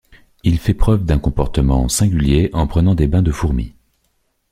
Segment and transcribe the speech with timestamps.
[0.41, 3.75] Il fait preuve d'un comportement singulier en prenant des bains de fourmis.